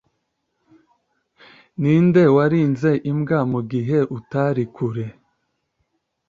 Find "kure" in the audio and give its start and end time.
4.75-5.05